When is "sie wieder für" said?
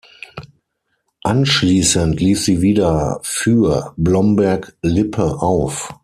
2.43-3.93